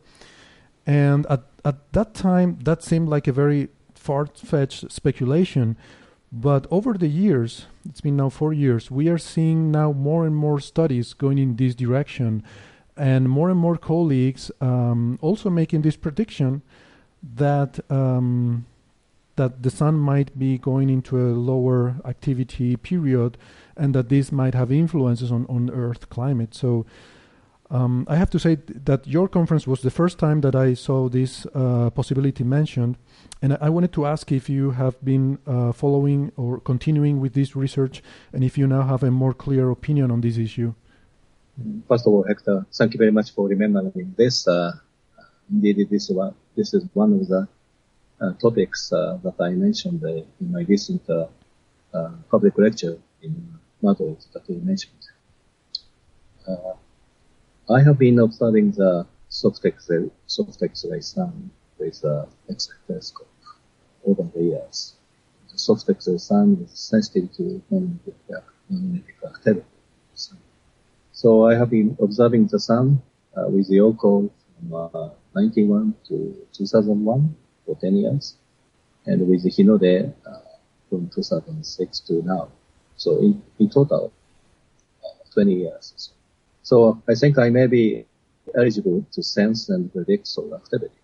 And 0.86 1.26
at, 1.26 1.44
at 1.64 1.92
that 1.92 2.14
time, 2.14 2.58
that 2.64 2.82
seemed 2.82 3.08
like 3.08 3.26
a 3.26 3.32
very 3.32 3.68
far 3.94 4.26
fetched 4.26 4.90
speculation. 4.90 5.76
But 6.30 6.66
over 6.70 6.94
the 6.94 7.08
years, 7.08 7.66
it's 7.88 8.02
been 8.02 8.16
now 8.16 8.28
four 8.28 8.52
years, 8.52 8.90
we 8.90 9.08
are 9.08 9.18
seeing 9.18 9.70
now 9.70 9.92
more 9.92 10.26
and 10.26 10.36
more 10.36 10.60
studies 10.60 11.14
going 11.14 11.38
in 11.38 11.56
this 11.56 11.74
direction 11.74 12.42
and 12.96 13.30
more 13.30 13.48
and 13.48 13.58
more 13.58 13.76
colleagues 13.76 14.50
um, 14.60 15.18
also 15.22 15.48
making 15.48 15.82
this 15.82 15.96
prediction 15.96 16.62
that 17.22 17.80
um, 17.90 18.66
that 19.36 19.62
the 19.62 19.70
sun 19.70 19.94
might 19.94 20.36
be 20.36 20.58
going 20.58 20.90
into 20.90 21.16
a 21.16 21.30
lower 21.32 21.96
activity 22.04 22.76
period, 22.76 23.38
and 23.76 23.94
that 23.94 24.08
this 24.08 24.32
might 24.32 24.54
have 24.54 24.70
influences 24.72 25.32
on 25.32 25.46
on 25.48 25.70
Earth 25.70 26.10
climate. 26.10 26.54
So. 26.54 26.84
Um, 27.70 28.06
I 28.08 28.16
have 28.16 28.30
to 28.30 28.38
say 28.38 28.56
that 28.84 29.06
your 29.06 29.28
conference 29.28 29.66
was 29.66 29.82
the 29.82 29.90
first 29.90 30.18
time 30.18 30.40
that 30.40 30.54
I 30.54 30.72
saw 30.72 31.08
this 31.08 31.46
uh, 31.54 31.90
possibility 31.90 32.42
mentioned, 32.42 32.96
and 33.42 33.58
I-, 33.60 33.68
wanted 33.68 33.92
to 33.92 34.06
ask 34.06 34.32
if 34.32 34.48
you 34.48 34.70
have 34.70 35.02
been 35.04 35.38
uh, 35.46 35.72
following 35.72 36.32
or 36.36 36.60
continuing 36.60 37.20
with 37.20 37.34
this 37.34 37.54
research, 37.54 38.02
and 38.32 38.42
if 38.42 38.56
you 38.56 38.66
now 38.66 38.82
have 38.82 39.02
a 39.02 39.10
more 39.10 39.34
clear 39.34 39.70
opinion 39.70 40.10
on 40.10 40.22
this 40.22 40.38
issue. 40.38 40.72
First 41.88 42.06
of 42.06 42.12
all, 42.14 42.22
Hector, 42.22 42.64
thank 42.72 42.94
you 42.94 42.98
very 42.98 43.10
much 43.10 43.32
for 43.32 43.48
remembering 43.48 44.14
this. 44.16 44.48
Uh, 44.48 44.72
indeed, 45.50 45.88
this 45.90 46.08
one, 46.08 46.34
this 46.56 46.72
is 46.72 46.84
one 46.94 47.12
of 47.12 47.28
the 47.28 47.48
uh, 48.20 48.32
topics 48.34 48.92
uh, 48.92 49.18
that 49.22 49.34
I 49.40 49.50
mentioned 49.50 50.02
uh, 50.04 50.08
in 50.08 50.52
my 50.52 50.62
recent 50.62 51.02
public 52.30 52.56
lecture 52.58 52.98
in 53.22 53.58
Madrid 53.82 54.16
that 54.32 54.42
you 54.48 54.60
mentioned. 54.62 54.94
I 57.70 57.82
have 57.82 57.98
been 57.98 58.18
observing 58.18 58.72
the 58.72 59.06
soft 59.28 59.64
X-ray, 59.64 60.10
soft 60.26 60.62
X-ray 60.62 61.00
sun 61.00 61.50
with 61.78 62.00
the 62.00 62.26
X-ray 62.48 62.78
telescope 62.86 63.28
over 64.06 64.22
the 64.22 64.42
years. 64.42 64.94
The 65.52 65.58
soft 65.58 65.88
X-ray 65.90 66.16
sun 66.16 66.64
is 66.64 66.78
sensitive 66.78 67.30
to 67.36 67.62
magnetic 67.70 69.16
activity. 69.22 69.66
So 71.12 71.46
I 71.46 71.56
have 71.56 71.68
been 71.68 71.94
observing 72.00 72.46
the 72.46 72.58
sun 72.58 73.02
uh, 73.36 73.48
with 73.48 73.68
Yohkoh 73.68 74.30
from 74.56 74.74
uh, 74.94 75.10
91 75.34 75.94
to 76.08 76.46
2001 76.54 77.36
for 77.66 77.76
10 77.76 77.96
years, 77.96 78.36
and 79.04 79.28
with 79.28 79.44
Hinode 79.44 80.14
uh, 80.26 80.38
from 80.88 81.10
2006 81.14 82.00
to 82.00 82.22
now. 82.22 82.48
So 82.96 83.18
in, 83.18 83.42
in 83.58 83.68
total, 83.68 84.10
uh, 85.04 85.32
20 85.34 85.54
years. 85.54 85.92
So 85.96 86.12
I 86.72 87.14
think 87.14 87.38
I 87.38 87.48
may 87.50 87.66
be 87.66 88.04
eligible 88.54 89.04
to 89.12 89.22
sense 89.22 89.68
and 89.68 89.92
predict 89.92 90.26
solar 90.26 90.56
activity. 90.56 91.00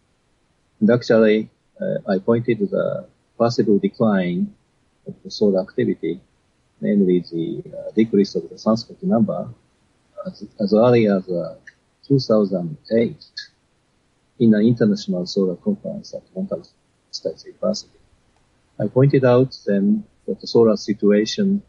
And 0.80 0.90
actually, 0.90 1.50
uh, 1.80 1.98
I 2.06 2.18
pointed 2.18 2.58
to 2.58 2.66
the 2.66 3.06
possible 3.38 3.78
decline 3.78 4.54
of 5.06 5.14
the 5.22 5.30
solar 5.30 5.60
activity, 5.60 6.20
namely 6.80 7.24
the 7.30 7.62
uh, 7.70 7.90
decrease 7.94 8.34
of 8.34 8.48
the 8.48 8.56
sunspot 8.56 9.02
number 9.02 9.48
as, 10.26 10.44
as 10.60 10.74
early 10.74 11.06
as 11.06 11.28
uh, 11.28 11.56
2008 12.06 13.24
in 14.40 14.54
an 14.54 14.60
international 14.60 15.26
solar 15.26 15.56
conference 15.56 16.14
at 16.14 16.22
Montana 16.34 16.64
State 17.10 17.44
University. 17.46 17.98
I 18.78 18.88
pointed 18.88 19.24
out 19.24 19.56
then 19.66 20.04
that 20.26 20.40
the 20.40 20.46
solar 20.46 20.76
situation 20.76 21.62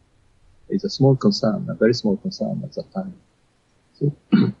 is 0.68 0.84
a 0.84 0.90
small 0.90 1.16
concern, 1.16 1.66
a 1.70 1.74
very 1.74 1.94
small 1.94 2.16
concern 2.16 2.62
at 2.64 2.72
that 2.74 2.92
time. 2.92 3.14
So, 3.98 4.14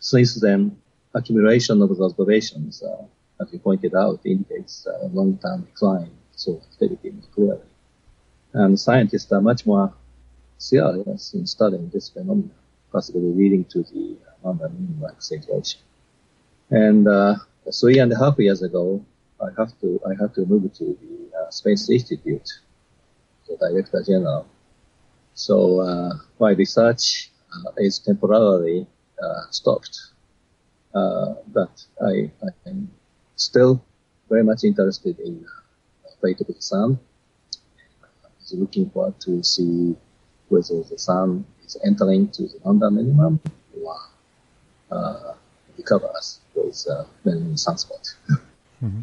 since 0.00 0.40
then, 0.40 0.76
accumulation 1.14 1.80
of 1.82 1.96
the 1.96 2.04
observations, 2.04 2.82
uh, 2.82 3.04
as 3.40 3.52
you 3.52 3.58
pointed 3.58 3.94
out, 3.94 4.20
indicates 4.24 4.86
a 4.86 5.06
long-term 5.06 5.62
decline 5.62 6.04
in 6.04 6.18
solar 6.32 6.60
activity 6.60 7.12
clearly. 7.34 7.60
And 8.52 8.78
scientists 8.78 9.32
are 9.32 9.40
much 9.40 9.66
more 9.66 9.92
serious 10.58 11.34
in 11.34 11.46
studying 11.46 11.88
this 11.88 12.10
phenomenon, 12.10 12.50
possibly 12.92 13.22
leading 13.22 13.64
to 13.66 13.82
the 13.82 14.16
Maunder-like 14.44 15.22
situation. 15.22 15.80
And 16.70 17.08
uh, 17.08 17.36
three 17.80 17.98
and 17.98 18.12
a 18.12 18.18
half 18.18 18.38
years 18.38 18.62
ago, 18.62 19.04
I 19.40 19.48
have 19.58 19.78
to 19.80 20.00
I 20.06 20.14
have 20.20 20.32
to 20.34 20.46
move 20.46 20.72
to 20.74 20.84
the 20.84 21.36
uh, 21.36 21.50
Space 21.50 21.90
Institute, 21.90 22.48
the 23.48 23.56
Director 23.56 24.02
General. 24.06 24.46
So 25.34 25.80
uh, 25.80 26.12
my 26.38 26.50
research 26.52 27.31
uh, 27.54 27.70
is 27.76 27.98
temporarily 27.98 28.86
uh, 29.22 29.42
stopped, 29.50 30.00
uh, 30.94 31.34
but 31.48 31.84
I, 32.00 32.30
I 32.42 32.68
am 32.68 32.90
still 33.36 33.84
very 34.28 34.44
much 34.44 34.64
interested 34.64 35.18
in 35.20 35.44
uh, 35.44 36.10
fate 36.20 36.40
of 36.40 36.46
the 36.46 36.60
sun. 36.60 36.98
I'm 38.52 38.60
looking 38.60 38.90
forward 38.90 39.20
to 39.20 39.42
see 39.42 39.96
whether 40.48 40.82
the 40.82 40.98
sun 40.98 41.44
is 41.64 41.76
entering 41.84 42.28
to 42.28 42.42
the 42.42 42.58
Maunder 42.64 42.90
minimum 42.90 43.40
or 43.82 43.96
uh, 44.90 45.34
recovers 45.78 46.40
with 46.54 46.86
uh, 46.90 47.04
many 47.24 47.54
sunspots. 47.54 48.14
mm-hmm. 48.82 49.00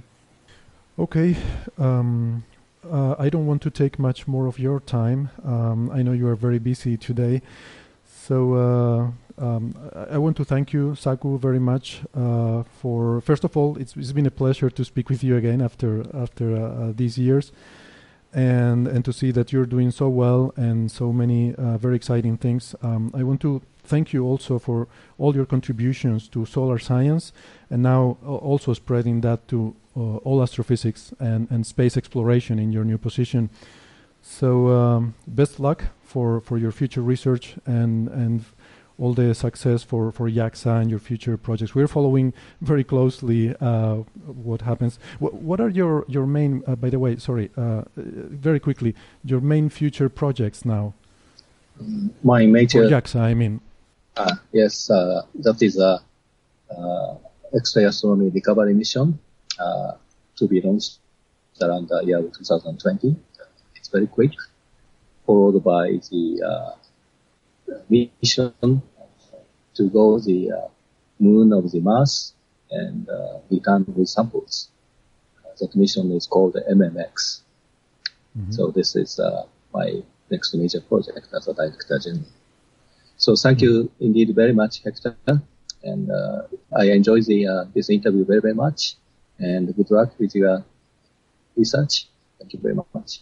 Okay. 1.00 1.36
Um, 1.78 2.44
uh, 2.90 3.16
I 3.18 3.30
don't 3.30 3.46
want 3.46 3.62
to 3.64 3.70
take 3.70 4.00
much 4.00 4.28
more 4.28 4.48
of 4.48 4.60
your 4.60 4.80
time. 4.80 5.30
Um, 5.44 5.90
I 5.92 6.02
know 6.02 6.12
you 6.12 6.28
are 6.28 6.36
very 6.36 6.60
busy 6.60 6.98
today. 6.98 7.42
So 8.28 8.54
uh, 8.54 9.44
um, 9.44 9.74
I 10.12 10.18
want 10.18 10.38
to 10.38 10.46
thank 10.46 10.72
you, 10.74 10.94
Saku, 10.94 11.40
very 11.40 11.60
much 11.60 12.02
uh, 12.14 12.64
for. 12.80 13.22
First 13.22 13.44
of 13.44 13.56
all, 13.58 13.78
it's, 13.78 13.96
it's 13.96 14.12
been 14.12 14.26
a 14.26 14.32
pleasure 14.32 14.70
to 14.70 14.86
speak 14.86 15.10
with 15.10 15.24
you 15.24 15.36
again 15.38 15.62
after 15.62 16.06
after 16.14 16.56
uh, 16.56 16.60
uh, 16.60 16.92
these 16.96 17.18
years, 17.18 17.52
and 18.34 18.88
and 18.88 19.04
to 19.06 19.14
see 19.14 19.32
that 19.32 19.52
you're 19.52 19.66
doing 19.66 19.90
so 19.90 20.10
well 20.10 20.54
and 20.58 20.92
so 20.92 21.12
many 21.12 21.56
uh, 21.56 21.78
very 21.78 21.96
exciting 21.96 22.38
things. 22.38 22.76
Um, 22.84 23.12
I 23.16 23.24
want 23.24 23.42
to 23.42 23.62
thank 23.84 24.14
you 24.14 24.26
also 24.26 24.60
for 24.60 24.88
all 25.18 25.34
your 25.34 25.46
contributions 25.46 26.28
to 26.30 26.46
solar 26.46 26.78
science, 26.78 27.32
and 27.72 27.82
now 27.82 28.18
also 28.26 28.74
spreading 28.74 29.22
that 29.22 29.48
to 29.48 29.76
uh, 29.96 30.18
all 30.18 30.44
astrophysics 30.44 31.14
and, 31.20 31.48
and 31.50 31.66
space 31.66 31.98
exploration 31.98 32.60
in 32.60 32.72
your 32.72 32.84
new 32.84 32.98
position. 32.98 33.50
So 34.22 34.70
um, 34.70 35.16
best 35.28 35.60
luck 35.60 35.86
for, 36.04 36.42
for 36.42 36.58
your 36.58 36.72
future 36.72 37.02
research 37.02 37.56
and 37.66 38.08
and 38.10 38.46
all 39.00 39.14
the 39.14 39.34
success 39.34 39.82
for, 39.82 40.12
for 40.12 40.30
JAXA 40.30 40.82
and 40.82 40.90
your 40.90 41.00
future 41.00 41.38
projects. 41.38 41.74
We're 41.74 41.88
following 41.88 42.34
very 42.62 42.84
closely 42.84 43.56
uh, 43.62 43.96
what 44.26 44.62
happens. 44.62 45.00
Wh- 45.20 45.34
what 45.34 45.62
are 45.62 45.70
your, 45.70 46.06
your 46.08 46.28
main, 46.28 46.64
uh, 46.68 46.76
by 46.76 46.90
the 46.90 47.00
way, 47.00 47.16
sorry, 47.16 47.50
uh, 47.56 47.84
very 47.96 48.60
quickly, 48.60 48.94
your 49.24 49.40
main 49.40 49.70
future 49.70 50.10
projects 50.10 50.66
now? 50.66 50.94
My 52.24 52.46
major. 52.46 52.84
For 52.84 52.90
JAXA, 52.90 53.22
I 53.22 53.34
mean. 53.34 53.62
yes, 54.52 54.90
uh, 54.90 55.22
that 55.36 55.62
is 55.62 55.80
a 55.80 56.02
uh, 56.70 57.16
X-ray 57.56 57.86
astronomy 57.86 58.30
recovery 58.30 58.74
mission 58.74 59.18
uh, 59.58 59.94
to 60.36 60.48
be 60.48 60.60
launched 60.60 60.98
around 61.62 61.88
the 61.88 62.02
year 62.06 62.22
2020. 62.22 63.16
Very 63.92 64.08
quick, 64.08 64.34
followed 65.26 65.64
by 65.64 66.00
the 66.10 66.24
uh, 66.44 66.72
mission 67.90 68.82
to 69.76 69.90
go 69.90 70.20
the 70.20 70.52
uh, 70.52 70.68
moon 71.20 71.54
of 71.54 71.72
the 71.72 71.80
Mars 71.80 72.34
and 72.72 73.10
uh, 73.10 73.40
return 73.50 73.86
with 73.96 74.10
samples. 74.10 74.70
that 75.60 75.76
mission 75.76 76.12
is 76.12 76.26
called 76.28 76.54
the 76.54 76.64
MMX. 76.72 77.42
Mm-hmm. 78.38 78.52
So 78.52 78.72
this 78.72 78.96
is 78.96 79.20
my 79.74 80.02
next 80.32 80.54
major 80.54 80.82
project 80.82 81.28
as 81.34 81.48
a 81.48 81.54
director 81.54 82.00
general. 82.00 82.26
So 83.18 83.36
thank 83.36 83.62
you 83.62 83.92
indeed 84.00 84.34
very 84.34 84.54
much, 84.54 84.82
Hector. 84.84 85.16
And 85.84 86.10
uh, 86.10 86.44
I 86.78 86.92
enjoy 86.92 87.22
the, 87.22 87.48
uh, 87.48 87.66
this 87.74 87.90
interview 87.90 88.26
very, 88.26 88.42
very 88.42 88.54
much. 88.54 88.96
And 89.40 89.76
good 89.76 89.92
luck 89.92 90.18
with 90.20 90.36
your 90.36 90.64
research. 91.56 92.08
Thank 92.40 92.54
you 92.54 92.60
very 92.60 92.76
much. 92.76 93.22